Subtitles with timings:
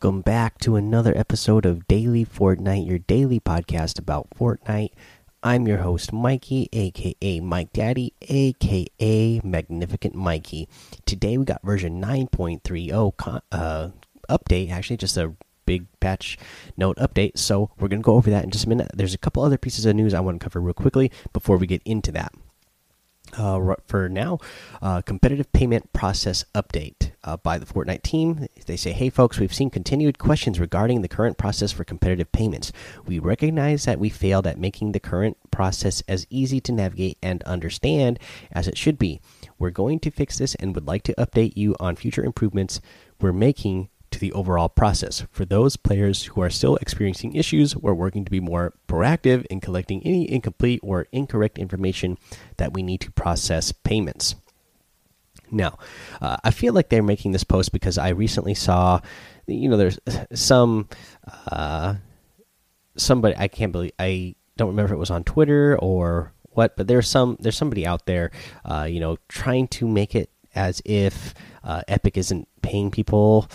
[0.00, 4.92] Welcome back to another episode of Daily Fortnite, your daily podcast about Fortnite.
[5.42, 10.68] I'm your host, Mikey, aka Mike Daddy, aka Magnificent Mikey.
[11.04, 13.88] Today we got version 9.30 uh,
[14.30, 15.34] update, actually, just a
[15.66, 16.38] big patch
[16.76, 17.36] note update.
[17.36, 18.92] So we're going to go over that in just a minute.
[18.94, 21.66] There's a couple other pieces of news I want to cover real quickly before we
[21.66, 22.32] get into that.
[23.38, 24.38] Uh, for now,
[24.82, 28.48] uh, competitive payment process update uh, by the Fortnite team.
[28.66, 32.72] They say, Hey, folks, we've seen continued questions regarding the current process for competitive payments.
[33.06, 37.44] We recognize that we failed at making the current process as easy to navigate and
[37.44, 38.18] understand
[38.50, 39.20] as it should be.
[39.56, 42.80] We're going to fix this and would like to update you on future improvements
[43.20, 45.24] we're making to the overall process.
[45.30, 49.60] For those players who are still experiencing issues, we're working to be more proactive in
[49.60, 52.18] collecting any incomplete or incorrect information
[52.56, 54.34] that we need to process payments.
[55.50, 55.78] Now,
[56.20, 59.00] uh, I feel like they're making this post because I recently saw,
[59.46, 59.98] you know, there's
[60.34, 60.88] some
[61.50, 61.94] uh,
[62.96, 66.88] somebody I can't believe I don't remember if it was on Twitter or what, but
[66.88, 68.30] there's some there's somebody out there,
[68.64, 73.48] uh, you know, trying to make it as if uh, Epic isn't paying people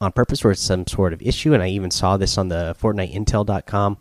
[0.00, 1.52] on purpose or some sort of issue.
[1.52, 3.98] And I even saw this on the FortniteIntel.com,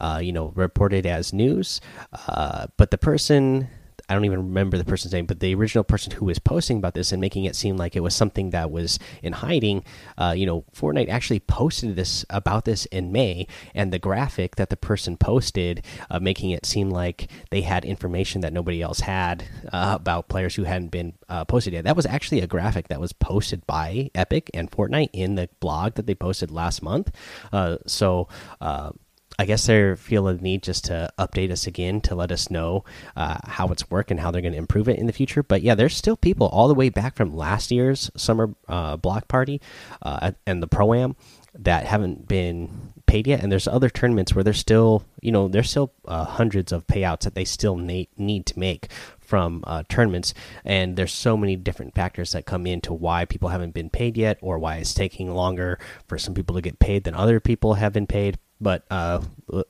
[0.00, 1.80] uh, you know, reported as news.
[2.28, 3.68] Uh, but the person
[4.08, 6.94] I don't even remember the person's name, but the original person who was posting about
[6.94, 9.84] this and making it seem like it was something that was in hiding.
[10.18, 14.70] Uh, you know, Fortnite actually posted this about this in May, and the graphic that
[14.70, 19.44] the person posted, uh, making it seem like they had information that nobody else had
[19.72, 21.84] uh, about players who hadn't been uh, posted yet.
[21.84, 25.94] That was actually a graphic that was posted by Epic and Fortnite in the blog
[25.94, 27.10] that they posted last month.
[27.52, 28.28] Uh, so
[28.60, 28.90] uh,
[29.38, 32.84] I guess they feel a need just to update us again to let us know
[33.16, 35.42] uh, how it's working, and how they're going to improve it in the future.
[35.42, 39.28] But yeah, there's still people all the way back from last year's summer uh, block
[39.28, 39.60] party
[40.02, 41.16] uh, and the pro am
[41.56, 45.70] that haven't been paid yet, and there's other tournaments where there's still, you know, there's
[45.70, 48.88] still uh, hundreds of payouts that they still need to make
[49.20, 50.34] from uh, tournaments,
[50.64, 54.38] and there's so many different factors that come into why people haven't been paid yet,
[54.42, 55.78] or why it's taking longer
[56.08, 58.38] for some people to get paid than other people have been paid.
[58.60, 59.22] But uh,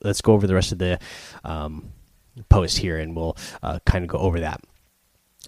[0.03, 0.99] let's go over the rest of the
[1.45, 1.93] um,
[2.49, 4.63] post here, and we'll uh, kind of go over that.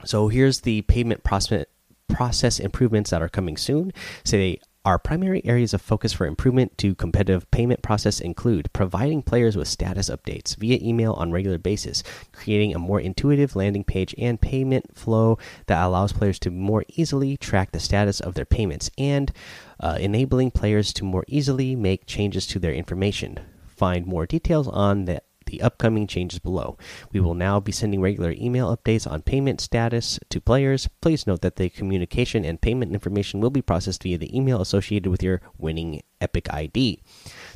[0.04, 1.66] So here's the payment process
[2.08, 3.92] process improvements that are coming soon.
[4.24, 9.56] Say our primary areas of focus for improvement to competitive payment process include providing players
[9.56, 14.40] with status updates via email on regular basis, creating a more intuitive landing page and
[14.40, 19.32] payment flow that allows players to more easily track the status of their payments, and
[19.80, 23.40] uh, enabling players to more easily make changes to their information.
[23.66, 26.76] Find more details on the the upcoming changes below.
[27.12, 30.88] We will now be sending regular email updates on payment status to players.
[31.00, 35.10] Please note that the communication and payment information will be processed via the email associated
[35.10, 37.00] with your winning Epic ID.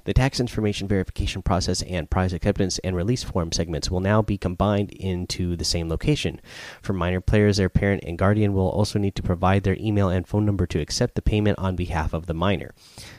[0.05, 4.39] The tax information verification process and prize acceptance and release form segments will now be
[4.39, 6.41] combined into the same location.
[6.83, 10.27] For minor players, their parent and guardian will also need to provide their email and
[10.27, 12.75] phone number to accept the payment on behalf of the minor.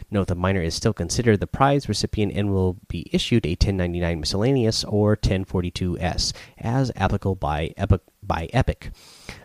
[0.10, 4.20] Note the minor is still considered the prize recipient and will be issued a 1099
[4.20, 8.02] miscellaneous or 1042s as applicable by Epic.
[8.24, 8.92] By Epic.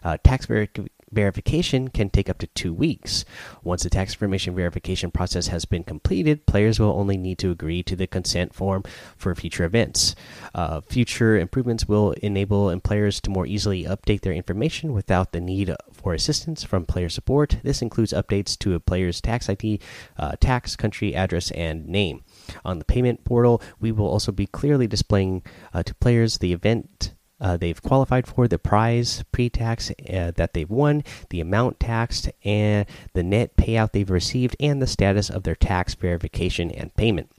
[0.02, 3.24] Uh, tax verification verification can take up to two weeks.
[3.62, 7.82] Once the tax information verification process has been completed, players will only need to agree
[7.82, 8.82] to the consent form
[9.16, 10.14] for future events.
[10.54, 15.74] Uh, future improvements will enable players to more easily update their information without the need
[15.92, 17.58] for assistance from player support.
[17.62, 19.80] This includes updates to a player's tax ID,
[20.16, 22.22] uh, tax, country, address, and name.
[22.64, 25.42] On the payment portal, we will also be clearly displaying
[25.74, 30.54] uh, to players the event uh, they've qualified for, the prize pre tax uh, that
[30.54, 35.42] they've won, the amount taxed, and the net payout they've received, and the status of
[35.42, 37.30] their tax verification and payment.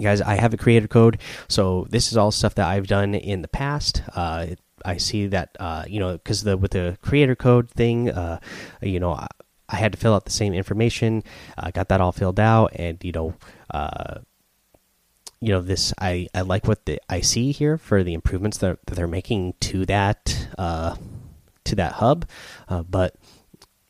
[0.00, 1.18] guys, I have a creator code,
[1.48, 4.02] so this is all stuff that I've done in the past.
[4.14, 4.48] Uh,
[4.84, 8.40] I see that uh, you know because the with the creator code thing, uh,
[8.82, 9.12] you know.
[9.12, 9.26] I,
[9.68, 11.24] I had to fill out the same information.
[11.58, 13.34] I got that all filled out, and you know,
[13.74, 14.20] uh,
[15.46, 18.84] you know this i i like what the i see here for the improvements that,
[18.86, 20.96] that they're making to that uh
[21.62, 22.28] to that hub.
[22.68, 23.14] Uh, but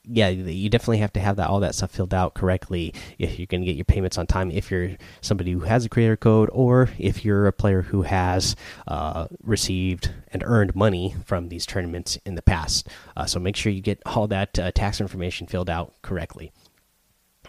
[0.05, 3.47] yeah you definitely have to have that all that stuff filled out correctly if you're
[3.47, 6.51] going to get your payments on time if you're somebody who has a creator code
[6.53, 8.55] or if you're a player who has
[8.87, 12.89] uh, received and earned money from these tournaments in the past.
[13.17, 16.53] Uh, so make sure you get all that uh, tax information filled out correctly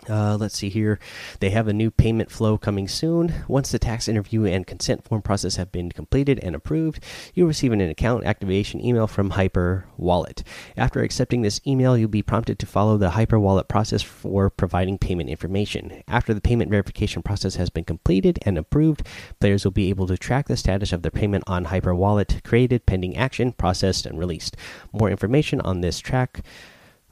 [0.09, 1.00] Uh, let's see here.
[1.39, 3.33] They have a new payment flow coming soon.
[3.48, 7.74] Once the tax interview and consent form process have been completed and approved, you'll receive
[7.74, 10.44] an account activation email from Hyper Wallet.
[10.77, 15.30] After accepting this email, you'll be prompted to follow the Hyperwallet process for providing payment
[15.30, 16.04] information.
[16.07, 19.06] After the payment verification process has been completed and approved,
[19.39, 23.18] players will be able to track the status of their payment on Hyperwallet, created, pending
[23.18, 24.56] action, processed, and released.
[24.94, 26.44] More information on this track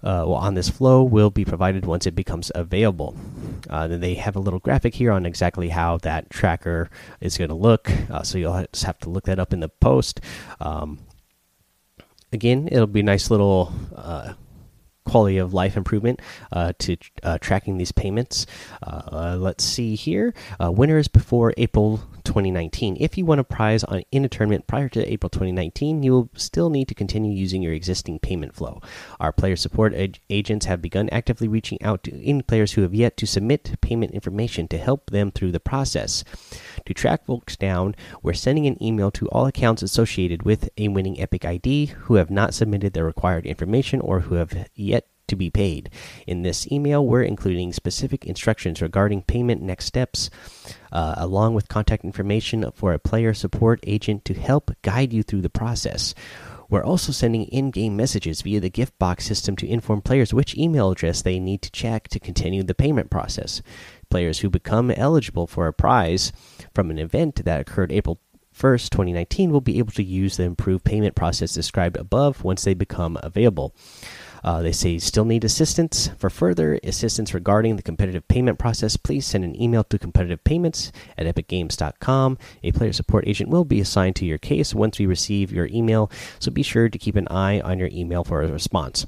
[0.06, 3.16] uh, on this flow will be provided once it becomes available.
[3.70, 7.50] Uh, then they have a little graphic here on exactly how that tracker is going
[7.50, 7.90] to look.
[8.10, 10.22] Uh, so you'll just have to look that up in the post.
[10.60, 11.00] Um,
[12.32, 14.34] again, it'll be a nice little uh,
[15.06, 16.20] quality of life improvement
[16.52, 18.46] uh, to uh, tracking these payments.
[18.84, 20.34] Uh, let's see here.
[20.62, 22.98] Uh, winners before April 2019.
[23.00, 26.30] If you won a prize on, in a tournament prior to April 2019, you will
[26.36, 28.82] still need to continue using your existing payment flow.
[29.20, 32.94] Our player support ag agents have begun actively reaching out to any players who have
[32.94, 36.24] yet to submit payment information to help them through the process.
[36.86, 41.20] To track folks down, we're sending an email to all accounts associated with a winning
[41.20, 45.50] Epic ID who have not submitted the required information or who have yet to be
[45.50, 45.90] paid.
[46.28, 50.30] In this email, we're including specific instructions regarding payment next steps,
[50.92, 55.42] uh, along with contact information for a player support agent to help guide you through
[55.42, 56.14] the process.
[56.70, 60.58] We're also sending in game messages via the gift box system to inform players which
[60.58, 63.62] email address they need to check to continue the payment process.
[64.10, 66.32] Players who become eligible for a prize
[66.74, 68.20] from an event that occurred April
[68.58, 72.74] 1st, 2019, will be able to use the improved payment process described above once they
[72.74, 73.76] become available.
[74.46, 76.12] Uh, they say still need assistance.
[76.20, 81.26] For further assistance regarding the competitive payment process, please send an email to competitivepayments at
[81.26, 82.38] epicgames.com.
[82.62, 86.12] A player support agent will be assigned to your case once we receive your email,
[86.38, 89.08] so be sure to keep an eye on your email for a response.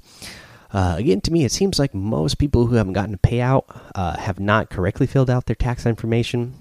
[0.74, 3.63] Uh, again, to me, it seems like most people who haven't gotten a payout
[3.94, 6.56] uh, have not correctly filled out their tax information.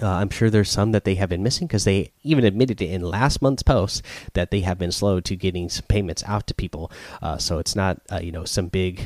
[0.00, 2.90] Uh, I'm sure there's some that they have been missing because they even admitted it
[2.90, 4.02] in last month's post
[4.34, 6.92] that they have been slow to getting some payments out to people.
[7.22, 9.00] Uh, so it's not uh, you know some big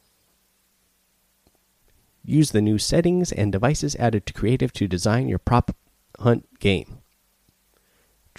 [2.23, 5.75] Use the new settings and devices added to Creative to design your Prop
[6.19, 7.00] Hunt game.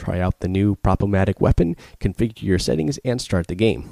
[0.02, 3.88] Try out the new Prop-O-Matic weapon, configure your settings, and start the game.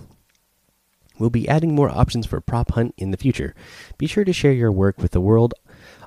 [1.19, 3.53] We'll be adding more options for Prop Hunt in the future.
[3.99, 5.53] Be sure to share your work with the world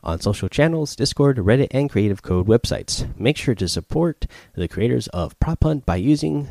[0.03, 3.17] on social channels, Discord, Reddit, and Creative Code websites.
[3.17, 6.49] Make sure to support the creators of Prop Hunt by using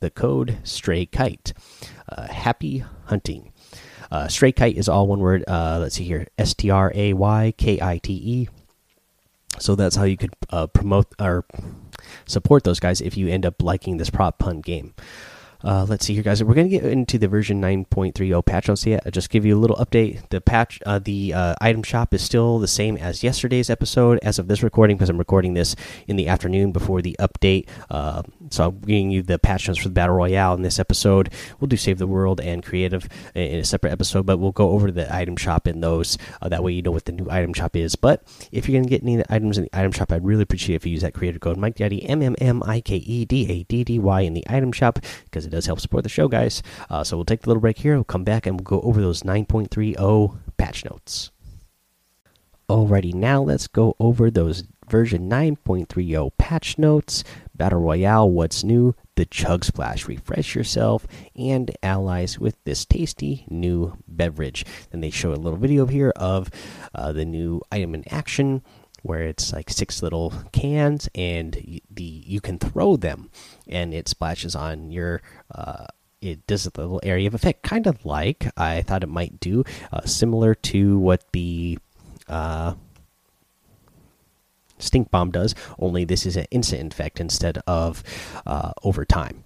[0.00, 1.54] the code StrayKite.
[2.10, 3.54] Uh, happy hunting.
[4.10, 5.44] Uh, Stray Kite is all one word.
[5.48, 8.48] Uh, let's see here S T R A Y K I T E.
[9.58, 11.46] So that's how you could uh, promote or
[12.26, 14.94] support those guys if you end up liking this prop hunt game.
[15.64, 16.42] Uh, let's see here, guys.
[16.42, 19.02] We're gonna get into the version 9.30 patch notes yet.
[19.04, 20.28] I'll just give you a little update.
[20.30, 24.38] The patch, uh, the uh, item shop is still the same as yesterday's episode, as
[24.38, 25.76] of this recording, because I'm recording this
[26.08, 27.68] in the afternoon before the update.
[27.90, 31.32] Uh, so I'm giving you the patch notes for the battle royale in this episode.
[31.60, 34.90] We'll do save the world and creative in a separate episode, but we'll go over
[34.90, 36.18] the item shop in those.
[36.40, 37.94] Uh, that way, you know what the new item shop is.
[37.94, 40.86] But if you're gonna get any items in the item shop, I'd really appreciate if
[40.86, 43.62] you use that creator code Mike Daddy M M M I K E D A
[43.62, 46.62] D D Y in the item shop because does help support the show, guys.
[46.90, 47.94] Uh, so we'll take a little break here.
[47.94, 51.30] We'll come back and we'll go over those 9.30 patch notes.
[52.68, 57.22] Alrighty, now let's go over those version 9.30 patch notes.
[57.54, 58.94] Battle Royale, what's new?
[59.16, 60.08] The Chug Splash.
[60.08, 61.06] Refresh yourself
[61.36, 64.64] and allies with this tasty new beverage.
[64.90, 66.50] Then they show a little video here of
[66.94, 68.62] uh, the new item in action
[69.02, 73.30] where it's like six little cans and the you can throw them
[73.68, 75.20] and it splashes on your
[75.54, 75.86] uh,
[76.20, 77.62] it does a little area of effect.
[77.62, 81.78] Kind of like i thought it might do uh, similar to what the
[82.28, 82.74] uh,
[84.78, 88.02] stink bomb does only this is an instant effect instead of
[88.46, 89.44] uh, over time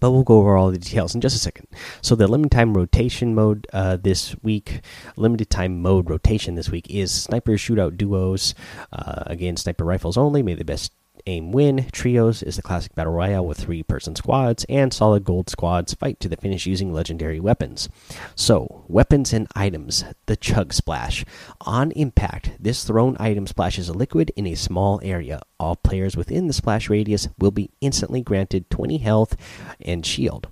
[0.00, 1.66] but we'll go over all the details in just a second.
[2.02, 4.80] So the limited time rotation mode uh, this week,
[5.16, 8.54] limited time mode rotation this week is sniper shootout duos.
[8.92, 10.42] Uh, again, sniper rifles only.
[10.42, 10.92] May the best
[11.26, 11.86] aim win.
[11.92, 16.20] Trios is the classic battle royale with three person squads, and solid gold squads fight
[16.20, 17.88] to the finish using legendary weapons.
[18.34, 21.24] So, weapons and items the Chug Splash.
[21.62, 25.40] On impact, this thrown item splashes a liquid in a small area.
[25.60, 29.36] All players within the splash radius will be instantly granted 20 health
[29.80, 30.48] and shield.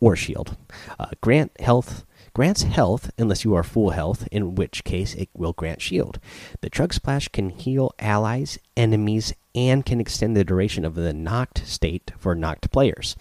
[0.00, 0.56] Or shield.
[0.98, 2.04] Uh, grant health
[2.36, 6.20] grants health unless you are full health, in which case it will grant shield.
[6.60, 11.66] The Chug Splash can heal allies, enemies, and can extend the duration of the knocked
[11.66, 13.16] state for knocked players.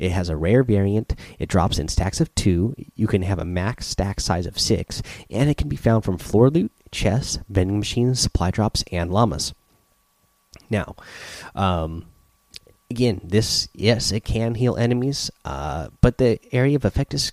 [0.00, 1.14] It has a rare variant.
[1.38, 2.74] It drops in stacks of two.
[2.96, 6.18] You can have a max stack size of six, and it can be found from
[6.18, 9.54] floor loot, chests, vending machines, supply drops, and llamas.
[10.68, 10.96] Now,
[11.54, 12.06] um,
[12.90, 17.30] again, this yes, it can heal enemies, uh, but the area of effect is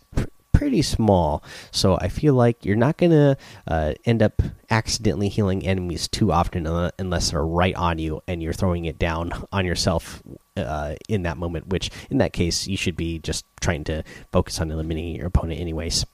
[0.55, 1.43] pretty small.
[1.71, 6.65] So I feel like you're not gonna uh, end up accidentally healing enemies too often
[6.97, 10.23] unless they're right on you and you're throwing it down on yourself
[10.57, 11.67] uh, in that moment.
[11.67, 15.59] Which in that case you should be just trying to focus on eliminating your opponent
[15.59, 16.05] anyways.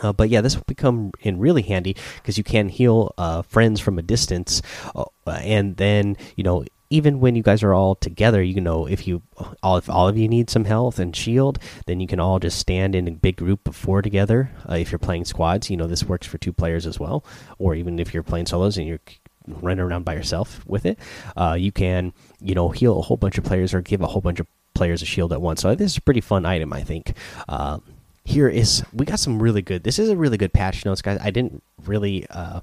[0.00, 3.80] Uh, but yeah, this will become in really handy because you can heal uh, friends
[3.80, 4.62] from a distance,
[4.94, 9.06] uh, and then you know even when you guys are all together, you know, if
[9.06, 9.22] you
[9.62, 12.58] all if all of you need some health and shield, then you can all just
[12.58, 14.50] stand in a big group of four together.
[14.68, 17.24] Uh, if you're playing squads, you know this works for two players as well,
[17.58, 19.00] or even if you're playing solos and you're
[19.46, 20.98] running around by yourself with it,
[21.36, 24.20] uh, you can you know heal a whole bunch of players or give a whole
[24.20, 25.62] bunch of players a shield at once.
[25.62, 27.16] So this is a pretty fun item, I think.
[27.48, 27.78] Uh,
[28.24, 29.84] here is we got some really good.
[29.84, 31.20] This is a really good patch notes, guys.
[31.22, 32.60] I didn't really uh,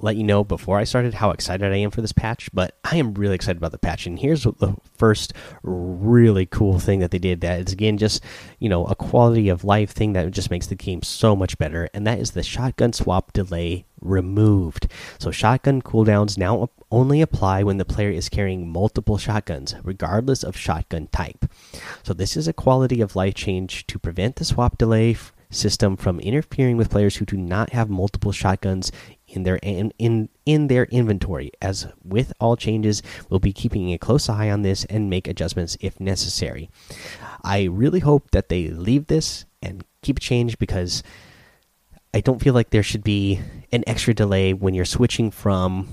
[0.00, 2.96] let you know before I started how excited I am for this patch, but I
[2.96, 4.06] am really excited about the patch.
[4.06, 5.32] And here's the first
[5.62, 8.22] really cool thing that they did that is again just
[8.58, 11.88] you know a quality of life thing that just makes the game so much better,
[11.94, 14.86] and that is the shotgun swap delay removed.
[15.18, 20.56] So shotgun cooldowns now only apply when the player is carrying multiple shotguns, regardless of
[20.56, 21.46] shotgun type.
[22.02, 25.16] So this is a quality of life change to prevent the swap delay
[25.50, 28.90] system from interfering with players who do not have multiple shotguns
[29.34, 31.50] in their in, in in their inventory.
[31.60, 35.76] As with all changes, we'll be keeping a close eye on this and make adjustments
[35.80, 36.70] if necessary.
[37.42, 41.02] I really hope that they leave this and keep change because
[42.14, 43.40] I don't feel like there should be
[43.72, 45.88] an extra delay when you're switching from,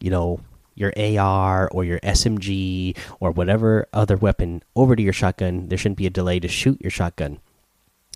[0.00, 0.40] you know,
[0.76, 5.68] your AR or your SMG or whatever other weapon over to your shotgun.
[5.68, 7.40] There shouldn't be a delay to shoot your shotgun.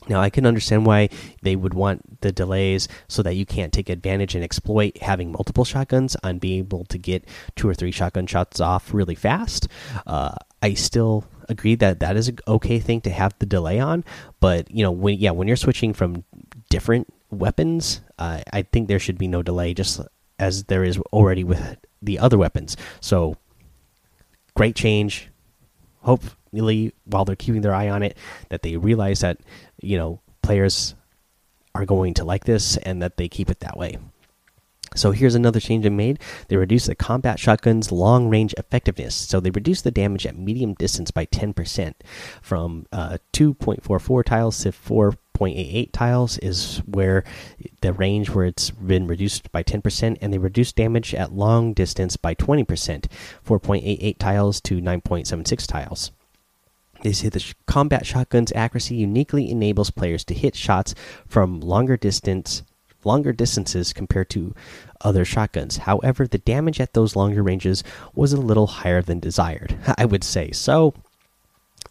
[0.08, 1.08] Now, I can understand why
[1.42, 5.64] they would want the delays so that you can't take advantage and exploit having multiple
[5.64, 7.24] shotguns on being able to get
[7.56, 9.68] two or three shotgun shots off really fast.
[10.06, 14.04] Uh, I still agree that that is an okay thing to have the delay on,
[14.40, 16.24] but you know, when yeah, when you're switching from
[16.70, 20.00] different weapons, uh, I think there should be no delay, just
[20.38, 22.76] as there is already with the other weapons.
[23.00, 23.36] So,
[24.54, 25.31] great change.
[26.02, 28.16] Hopefully, while they're keeping their eye on it,
[28.50, 29.38] that they realize that
[29.80, 30.94] you know players
[31.74, 33.98] are going to like this and that they keep it that way.
[34.94, 36.18] So here's another change they made.
[36.48, 39.14] They reduced the combat shotgun's long range effectiveness.
[39.14, 41.94] So they reduced the damage at medium distance by 10%
[42.42, 44.72] from uh, 2.44 tiles to
[45.42, 47.24] 4.88 tiles is where
[47.80, 52.16] the range where it's been reduced by 10%, and they reduce damage at long distance
[52.16, 52.64] by 20%,
[53.44, 56.12] 4.88 tiles to 9.76 tiles.
[57.02, 60.94] They say the combat shotgun's accuracy uniquely enables players to hit shots
[61.26, 62.62] from longer distance
[63.04, 64.54] longer distances compared to
[65.00, 65.78] other shotguns.
[65.78, 67.82] However, the damage at those longer ranges
[68.14, 70.52] was a little higher than desired, I would say.
[70.52, 70.94] So,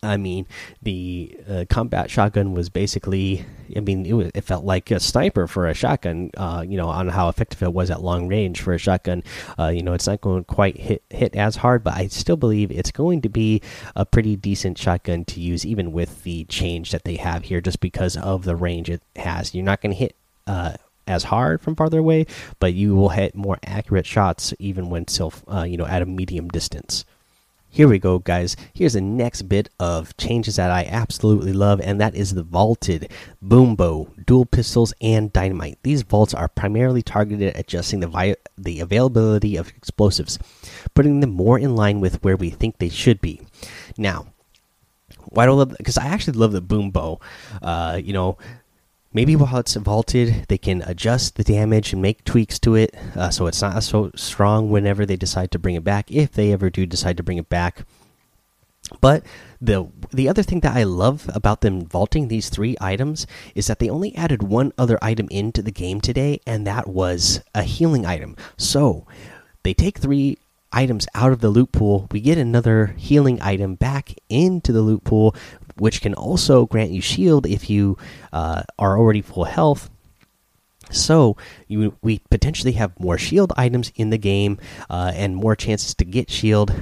[0.04, 0.48] I mean,
[0.82, 5.46] the uh, combat shotgun was basically, I mean, it, was, it, felt like a sniper
[5.46, 8.74] for a shotgun, uh, you know, on how effective it was at long range for
[8.74, 9.24] a shotgun.
[9.60, 12.36] Uh, you know, it's not going to quite hit, hit as hard, but I still
[12.36, 13.62] believe it's going to be
[13.96, 17.80] a pretty decent shotgun to use, even with the change that they have here, just
[17.80, 19.54] because of the range it has.
[19.54, 20.16] You're not going to hit
[20.48, 22.26] uh, as hard from farther away,
[22.60, 26.08] but you will hit more accurate shots even when still, uh, you know, at a
[26.08, 27.06] medium distance.
[27.74, 28.58] Here we go, guys.
[28.74, 33.10] Here's the next bit of changes that I absolutely love, and that is the vaulted
[33.42, 35.78] Boom Bow, dual pistols, and dynamite.
[35.82, 40.38] These vaults are primarily targeted at adjusting the the availability of explosives,
[40.94, 43.40] putting them more in line with where we think they should be.
[43.98, 44.34] Now,
[45.28, 45.74] why do I love?
[45.78, 47.22] Because I actually love the Boom Bow.
[47.62, 48.38] Uh, you know,
[49.14, 53.30] maybe while it's vaulted they can adjust the damage and make tweaks to it uh,
[53.30, 56.70] so it's not so strong whenever they decide to bring it back if they ever
[56.70, 57.86] do decide to bring it back
[59.00, 59.24] but
[59.62, 63.26] the the other thing that I love about them vaulting these three items
[63.56, 67.42] is that they only added one other item into the game today, and that was
[67.56, 68.36] a healing item.
[68.58, 69.06] So
[69.64, 70.40] they take three
[70.72, 72.08] items out of the loot pool.
[72.12, 75.36] We get another healing item back into the loot pool,
[75.78, 77.98] which can also grant you shield if you
[78.32, 79.90] uh, are already full health.
[80.90, 81.38] So
[81.68, 84.60] you, we potentially have more shield items in the game
[84.90, 86.74] uh, and more chances to get shield,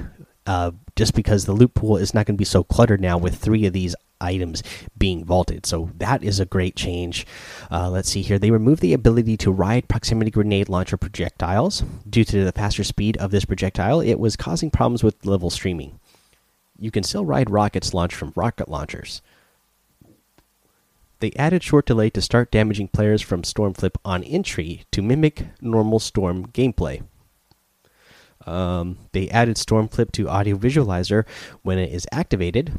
[0.46, 3.36] uh, just because the loot pool is not going to be so cluttered now with
[3.36, 4.62] three of these items
[4.96, 5.66] being vaulted.
[5.66, 7.26] So that is a great change.
[7.70, 8.38] Uh, let's see here.
[8.38, 13.16] They removed the ability to ride proximity grenade launcher projectiles due to the faster speed
[13.16, 14.00] of this projectile.
[14.00, 15.98] It was causing problems with level streaming
[16.80, 19.20] you can still ride rockets launched from rocket launchers.
[21.20, 25.98] They added short delay to start damaging players from Stormflip on entry to mimic normal
[25.98, 27.02] Storm gameplay.
[28.46, 31.26] Um, they added Stormflip to Audio Visualizer
[31.60, 32.72] when it is activated.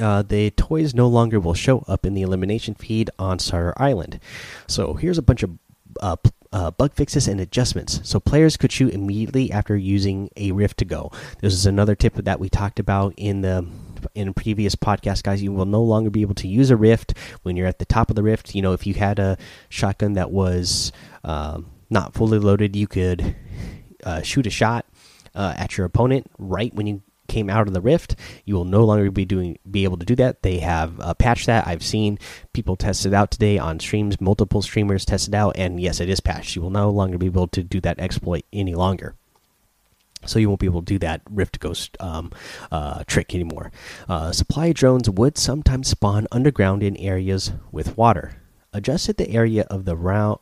[0.00, 4.20] Uh, the toys no longer will show up in the elimination feed on Starter Island.
[4.66, 5.58] So here's a bunch of
[6.00, 6.16] uh,
[6.52, 8.00] uh, bug fixes and adjustments.
[8.04, 11.10] So players could shoot immediately after using a rift to go.
[11.40, 13.66] This is another tip that we talked about in the
[14.14, 15.42] in previous podcast guys.
[15.42, 18.10] You will no longer be able to use a rift when you're at the top
[18.10, 18.54] of the rift.
[18.54, 19.36] You know if you had a
[19.68, 20.92] shotgun that was
[21.24, 23.34] um, not fully loaded you could
[24.04, 24.86] uh, shoot a shot
[25.34, 28.16] uh, at your opponent right when you came out of the rift.
[28.44, 30.42] You will no longer be doing be able to do that.
[30.42, 31.66] They have uh, patched that.
[31.66, 32.18] I've seen
[32.52, 34.20] people test it out today on streams.
[34.20, 36.56] Multiple streamers test it out and yes it is patched.
[36.56, 39.14] You will no longer be able to do that exploit any longer.
[40.26, 42.32] So you won't be able to do that rift ghost um,
[42.72, 43.70] uh, trick anymore.
[44.08, 48.36] Uh, supply drones would sometimes spawn underground in areas with water.
[48.72, 50.38] Adjusted the area of the round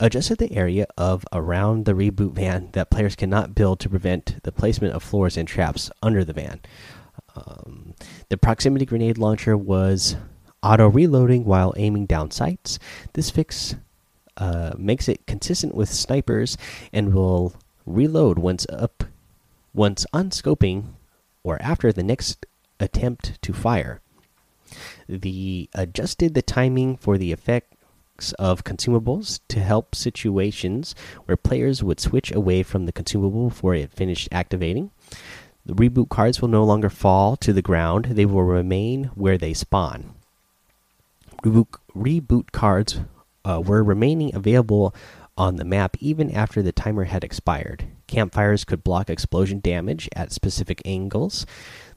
[0.00, 4.52] adjusted the area of around the reboot van that players cannot build to prevent the
[4.52, 6.60] placement of floors and traps under the van.
[7.34, 7.94] Um,
[8.28, 10.16] the proximity grenade launcher was
[10.62, 12.78] auto reloading while aiming down sights.
[13.14, 13.74] This fix
[14.36, 16.56] uh, makes it consistent with snipers
[16.92, 17.54] and will
[17.86, 19.04] reload once up,
[19.74, 20.94] once unscoping,
[21.42, 22.46] or after the next
[22.78, 24.00] attempt to fire.
[25.08, 27.74] The adjusted the timing for the effect
[28.38, 30.94] of consumables to help situations
[31.26, 34.90] where players would switch away from the consumable before it finished activating.
[35.64, 39.54] The reboot cards will no longer fall to the ground, they will remain where they
[39.54, 40.14] spawn.
[41.44, 43.00] Reboot, reboot cards
[43.44, 44.94] uh, were remaining available
[45.36, 47.84] on the map even after the timer had expired.
[48.08, 51.46] Campfires could block explosion damage at specific angles.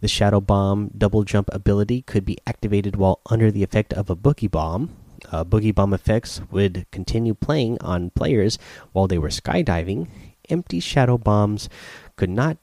[0.01, 4.15] The Shadow Bomb double jump ability could be activated while under the effect of a
[4.15, 4.91] Boogie Bomb
[5.31, 8.57] uh, Boogie Bomb effects would continue playing on players
[8.91, 10.07] while they were skydiving.
[10.49, 11.69] Empty shadow bombs
[12.15, 12.57] could not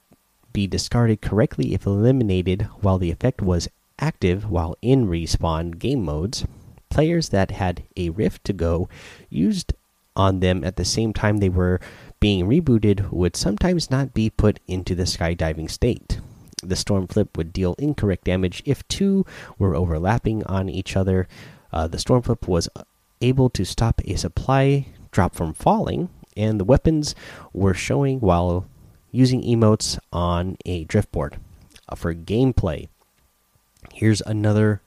[0.53, 3.69] be discarded correctly if eliminated while the effect was
[3.99, 6.45] active while in respawn game modes.
[6.91, 8.89] Players that had a rift to go
[9.29, 9.73] used
[10.17, 11.81] on them at the same time they were
[12.21, 16.21] being rebooted would sometimes not be put into the skydiving state.
[16.63, 19.25] The storm flip would deal incorrect damage if two
[19.59, 21.29] were overlapping on each other,
[21.73, 22.69] uh, the Stormflip was
[23.21, 27.15] able to stop a supply drop from falling, and the weapons
[27.53, 28.67] were showing while
[29.11, 31.35] using emotes on a driftboard.
[31.89, 32.89] Uh, for gameplay,
[33.93, 34.81] here's another.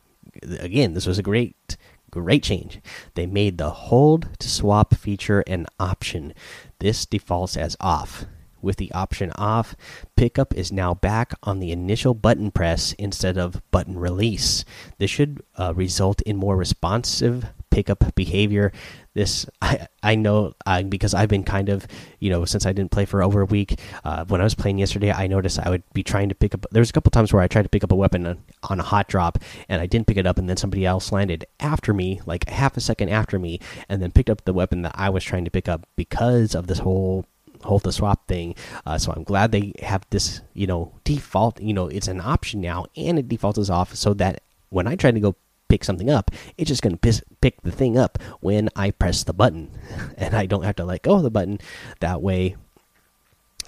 [0.43, 1.77] Again, this was a great,
[2.09, 2.79] great change.
[3.15, 6.33] They made the hold to swap feature an option.
[6.79, 8.25] This defaults as off.
[8.61, 9.75] With the option off.
[10.15, 14.65] Pickup is now back on the initial button press instead of button release.
[14.97, 18.71] This should uh, result in more responsive pickup behavior.
[19.15, 21.87] This I I know uh, because I've been kind of
[22.19, 23.79] you know since I didn't play for over a week.
[24.03, 26.65] Uh, when I was playing yesterday, I noticed I would be trying to pick up.
[26.71, 28.79] There was a couple times where I tried to pick up a weapon on, on
[28.79, 31.93] a hot drop and I didn't pick it up, and then somebody else landed after
[31.93, 35.09] me, like half a second after me, and then picked up the weapon that I
[35.09, 37.25] was trying to pick up because of this whole
[37.63, 38.55] hold the swap thing.
[38.85, 41.61] Uh, so I'm glad they have this, you know, default.
[41.61, 45.11] You know, it's an option now, and it defaults off so that when I try
[45.11, 45.35] to go
[45.67, 49.33] pick something up, it's just going to pick the thing up when I press the
[49.33, 49.71] button,
[50.17, 51.59] and I don't have to let go of the button.
[51.99, 52.55] That way,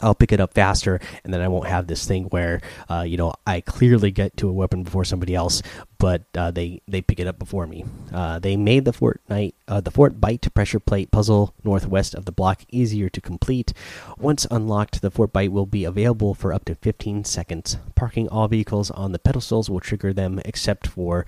[0.01, 3.17] I'll pick it up faster, and then I won't have this thing where, uh, you
[3.17, 5.62] know, I clearly get to a weapon before somebody else,
[5.97, 7.86] but uh, they they pick it up before me.
[8.12, 12.63] Uh, they made the Fortnite uh, the Fortbyte pressure plate puzzle northwest of the block
[12.69, 13.73] easier to complete.
[14.17, 17.77] Once unlocked, the Fortbyte will be available for up to 15 seconds.
[17.95, 21.25] Parking all vehicles on the pedestals will trigger them, except for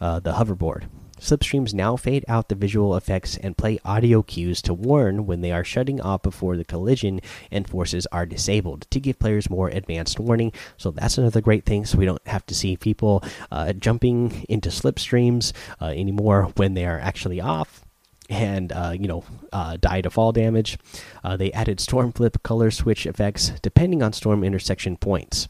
[0.00, 0.88] uh, the hoverboard.
[1.20, 5.52] Slipstreams now fade out the visual effects and play audio cues to warn when they
[5.52, 10.18] are shutting off before the collision and forces are disabled to give players more advanced
[10.18, 10.52] warning.
[10.76, 11.84] So that's another great thing.
[11.84, 16.86] So we don't have to see people uh, jumping into slipstreams uh, anymore when they
[16.86, 17.84] are actually off
[18.30, 20.78] and uh, you know uh, die to fall damage.
[21.22, 25.48] Uh, they added storm flip color switch effects depending on storm intersection points.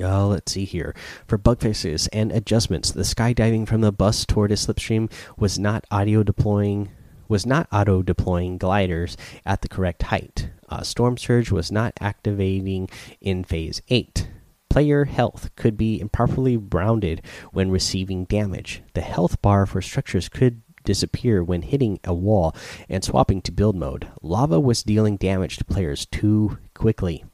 [0.00, 0.94] Uh, let's see here.
[1.26, 5.84] For bug fixes and adjustments, the skydiving from the bus toward a slipstream was not
[5.90, 6.90] audio deploying
[7.26, 10.50] was not auto deploying gliders at the correct height.
[10.68, 12.88] Uh, Storm Surge was not activating
[13.20, 14.28] in phase 8.
[14.68, 18.82] Player health could be improperly rounded when receiving damage.
[18.92, 22.54] The health bar for structures could disappear when hitting a wall
[22.88, 24.08] and swapping to build mode.
[24.20, 27.24] Lava was dealing damage to players too quickly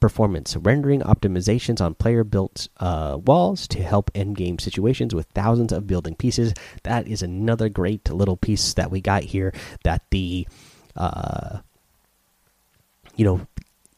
[0.00, 5.72] performance, rendering optimizations on player built uh, walls to help end game situations with thousands
[5.72, 6.54] of building pieces.
[6.82, 9.52] That is another great little piece that we got here
[9.84, 10.48] that the,
[10.96, 11.58] uh,
[13.16, 13.46] you know,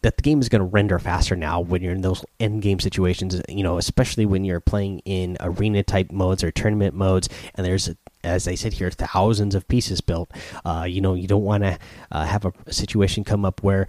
[0.02, 2.80] that the game is going to render faster now when you're in those end game
[2.80, 7.64] situations, you know, especially when you're playing in arena type modes or tournament modes, and
[7.64, 7.88] there's
[8.24, 10.30] as I said here, thousands of pieces built.
[10.64, 11.78] Uh, you know, you don't want to
[12.10, 13.88] uh, have a, a, situation come up where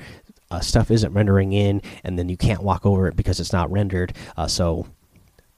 [0.53, 3.71] uh, stuff isn't rendering in, and then you can't walk over it because it's not
[3.71, 4.13] rendered.
[4.37, 4.85] Uh, so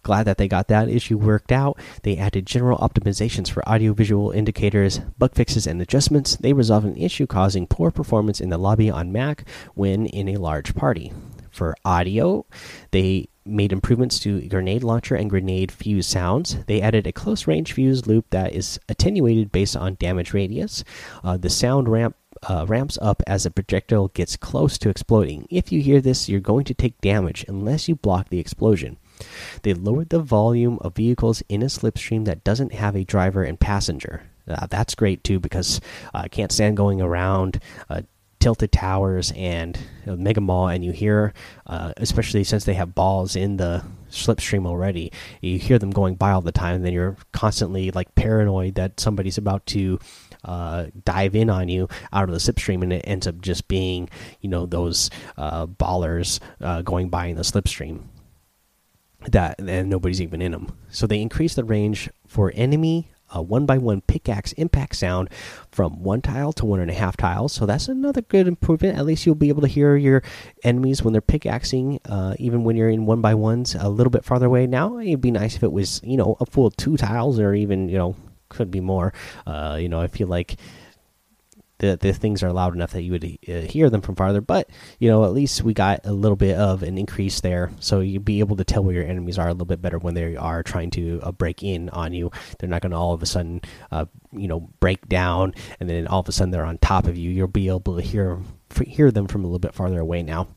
[0.03, 1.77] glad that they got that issue worked out.
[2.03, 6.38] They added general optimizations for audiovisual indicators, bug fixes, and adjustments.
[6.38, 10.38] They resolved an issue causing poor performance in the lobby on Mac when in a
[10.38, 11.12] large party.
[11.51, 12.45] For audio,
[12.91, 16.63] they made improvements to grenade launcher and grenade fuse sounds.
[16.65, 20.84] They added a close range fuse loop that is attenuated based on damage radius.
[21.23, 25.47] Uh, the sound ramp uh, ramps up as a projectile gets close to exploding.
[25.49, 28.97] If you hear this, you're going to take damage unless you block the explosion.
[29.63, 33.59] They lowered the volume of vehicles in a slipstream that doesn't have a driver and
[33.59, 34.23] passenger.
[34.47, 35.81] Uh, that's great too because
[36.13, 38.01] uh, I can't stand going around uh,
[38.39, 41.33] tilted towers and mega mall and you hear
[41.65, 46.29] uh, especially since they have balls in the slipstream already you hear them going by
[46.29, 49.97] all the time and then you're constantly like paranoid that somebody's about to
[50.45, 54.10] uh, dive in on you out of the slipstream, and it ends up just being,
[54.41, 58.03] you know, those uh, ballers uh, going by in the slipstream.
[59.27, 60.77] That and nobody's even in them.
[60.89, 65.29] So they increase the range for enemy a one by one pickaxe impact sound
[65.71, 67.53] from one tile to one and a half tiles.
[67.53, 68.97] So that's another good improvement.
[68.97, 70.23] At least you'll be able to hear your
[70.63, 74.23] enemies when they're pickaxing, uh, even when you're in one by ones a little bit
[74.25, 74.67] farther away.
[74.67, 77.89] Now it'd be nice if it was, you know, a full two tiles or even,
[77.89, 78.15] you know,
[78.49, 79.13] could be more.
[79.45, 80.58] Uh, you know, I feel like
[81.79, 84.41] the the things are loud enough that you would uh, hear them from farther.
[84.41, 87.99] But you know, at least we got a little bit of an increase there, so
[87.99, 90.36] you'd be able to tell where your enemies are a little bit better when they
[90.36, 92.31] are trying to uh, break in on you.
[92.60, 96.08] They're not going to all of a sudden, uh, you know, break down, and then
[96.08, 97.29] all of a sudden they're on top of you.
[97.29, 98.39] You'll be able to hear
[98.86, 100.47] hear them from a little bit farther away now.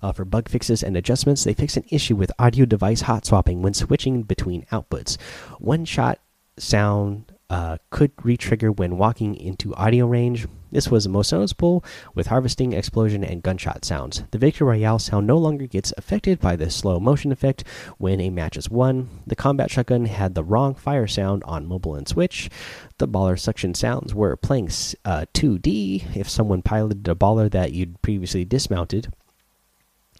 [0.00, 3.60] Uh, for bug fixes and adjustments, they fix an issue with audio device hot swapping
[3.60, 5.20] when switching between outputs.
[5.58, 6.20] One shot
[6.62, 10.46] sound uh, could retrigger when walking into audio range.
[10.70, 11.82] This was most noticeable
[12.14, 14.22] with harvesting, explosion, and gunshot sounds.
[14.32, 17.64] The Victory Royale sound no longer gets affected by the slow motion effect
[17.96, 19.08] when a match is won.
[19.26, 22.50] The combat shotgun had the wrong fire sound on mobile and Switch.
[22.98, 24.68] The baller suction sounds were playing
[25.06, 29.10] uh, 2D if someone piloted a baller that you'd previously dismounted.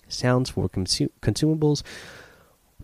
[0.08, 1.82] Sounds for consumables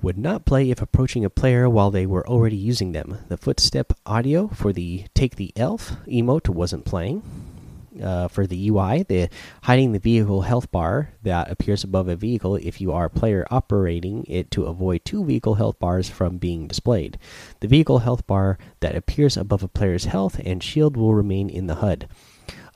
[0.05, 3.17] would not play if approaching a player while they were already using them.
[3.29, 7.23] The footstep audio for the Take the L emote wasn't playing.
[8.03, 9.29] uh, for the UI, the
[9.63, 13.47] hiding the vehicle health bar that appears above a vehicle if you are a player
[13.51, 17.19] operating it to avoid two vehicle health bars from being displayed.
[17.61, 21.67] The vehicle health bar that appears above a player's health and shield will remain in
[21.67, 22.09] the HUD.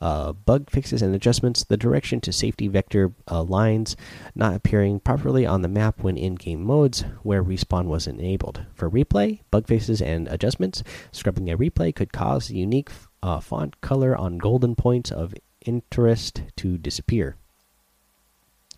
[0.01, 1.63] Uh, bug fixes and adjustments.
[1.63, 3.97] The direction to safety vector uh, lines
[4.33, 8.65] not appearing properly on the map when in game modes where respawn was enabled.
[8.73, 10.83] For replay, bug fixes and adjustments.
[11.11, 12.89] Scrubbing a replay could cause unique
[13.21, 15.33] uh, font color on golden points of
[15.65, 17.35] interest to disappear.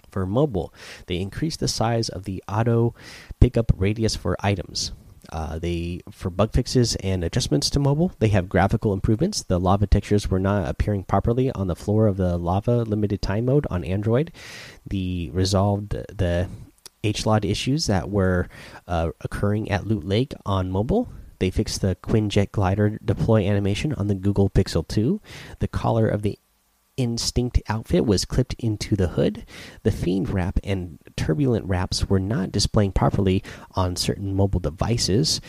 [0.10, 0.74] For mobile,
[1.08, 2.94] they increased the size of the auto
[3.40, 4.92] pickup radius for items.
[5.30, 9.44] Uh, they for bug fixes and adjustments to mobile, they have graphical improvements.
[9.44, 13.46] The lava textures were not appearing properly on the floor of the lava limited time
[13.46, 14.32] mode on Android.
[14.88, 16.48] The resolved the
[17.04, 18.48] HLOD issues that were
[18.88, 21.10] uh, occurring at Loot Lake on mobile.
[21.40, 25.20] They fixed the Quinjet glider deploy animation on the Google Pixel 2.
[25.58, 26.38] The collar of the
[27.02, 29.44] Instinct outfit was clipped into the hood.
[29.82, 35.42] The Fiend wrap and Turbulent wraps were not displaying properly on certain mobile devices.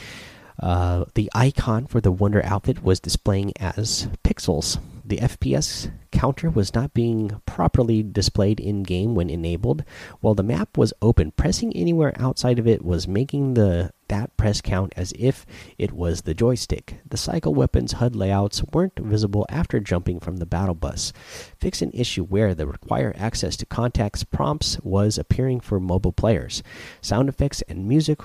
[0.62, 4.79] Uh, the icon for the Wonder outfit was displaying as pixels.
[5.05, 9.83] The FPS counter was not being properly displayed in game when enabled.
[10.20, 14.61] While the map was open, pressing anywhere outside of it was making the that press
[14.61, 15.46] count as if
[15.79, 17.01] it was the joystick.
[17.09, 21.14] The cycle weapons HUD layouts weren't visible after jumping from the battle bus.
[21.59, 26.62] Fix an issue where the require access to contacts prompts was appearing for mobile players.
[27.01, 28.20] Sound effects and music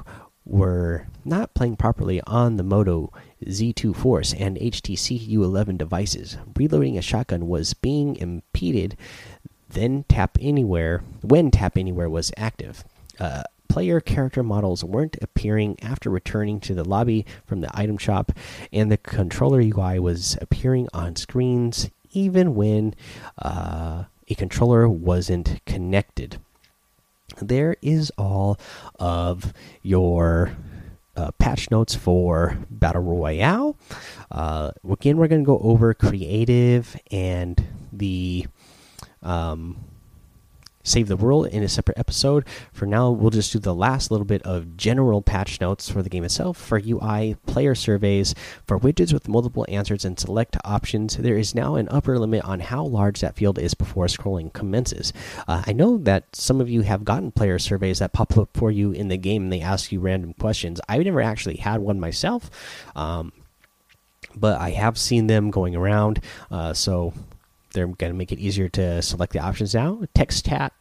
[0.48, 3.12] were not playing properly on the Moto
[3.46, 6.38] Z2 Force and HTC U11 devices.
[6.56, 8.98] Reloading a shotgun was being impeded.
[9.70, 12.84] Then tap anywhere when tap anywhere was active.
[13.20, 18.32] Uh, player character models weren't appearing after returning to the lobby from the item shop,
[18.72, 22.96] and the controller UI was appearing on screens even when
[23.40, 26.40] uh, a controller wasn't connected
[27.42, 28.60] there is all
[29.00, 30.52] of your
[31.16, 33.78] uh, patch notes for Battle Royale.
[34.32, 38.46] Uh, again, we're going to go over creative and the
[39.24, 39.84] um,
[40.88, 42.46] Save the World in a separate episode.
[42.72, 46.10] For now, we'll just do the last little bit of general patch notes for the
[46.10, 46.58] game itself.
[46.58, 48.34] For UI player surveys,
[48.66, 52.62] for widgets with multiple answers and select options, there is now an upper limit on
[52.62, 55.12] how large that field is before scrolling commences.
[55.48, 58.72] Uh, I know that some of you have gotten player surveys that pop up for
[58.72, 60.80] you in the game and they ask you random questions.
[60.88, 62.50] I've never actually had one myself.
[62.96, 63.34] Um,
[64.36, 66.22] but I have seen them going around.
[66.50, 67.14] Uh, so
[67.72, 70.02] they're going to make it easier to select the options now.
[70.14, 70.74] Text chat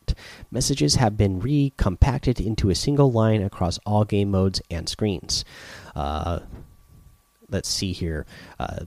[0.51, 5.45] messages have been recompacted into a single line across all game modes and screens.
[5.95, 6.41] Uh,
[7.51, 8.27] let's see here.
[8.59, 8.81] Uh,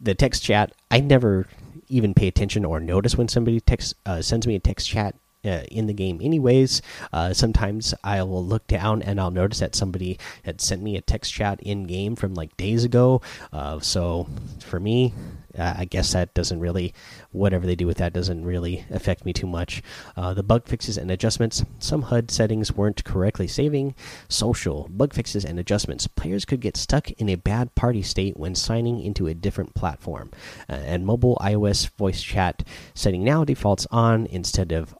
[0.00, 1.46] the text chat, I never
[1.88, 5.62] even pay attention or notice when somebody text uh, sends me a text chat uh,
[5.70, 10.18] in the game anyways uh, sometimes i will look down and i'll notice that somebody
[10.44, 13.20] had sent me a text chat in game from like days ago
[13.52, 14.28] uh, so
[14.60, 15.12] for me
[15.58, 16.94] I guess that doesn't really,
[17.32, 19.82] whatever they do with that doesn't really affect me too much.
[20.16, 21.64] Uh, the bug fixes and adjustments.
[21.78, 23.94] Some HUD settings weren't correctly saving.
[24.28, 26.06] Social bug fixes and adjustments.
[26.06, 30.30] Players could get stuck in a bad party state when signing into a different platform.
[30.68, 32.62] Uh, and mobile iOS voice chat
[32.94, 34.94] setting now defaults on instead of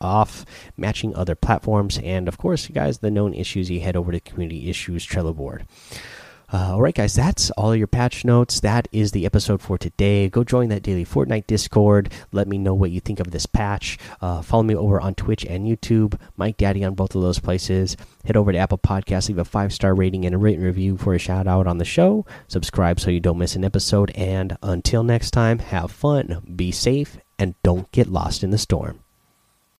[0.00, 0.44] off,
[0.76, 3.70] matching other platforms, and of course, you guys, the known issues.
[3.70, 5.66] You head over to Community Issues Trello board.
[6.50, 8.60] Uh, all right, guys, that's all your patch notes.
[8.60, 10.30] That is the episode for today.
[10.30, 12.10] Go join that daily Fortnite Discord.
[12.32, 13.98] Let me know what you think of this patch.
[14.22, 16.18] Uh, follow me over on Twitch and YouTube.
[16.36, 17.98] Mike Daddy on both of those places.
[18.24, 21.14] Head over to Apple Podcasts, leave a five star rating and a written review for
[21.14, 22.24] a shout out on the show.
[22.46, 24.10] Subscribe so you don't miss an episode.
[24.14, 29.00] And until next time, have fun, be safe, and don't get lost in the storm.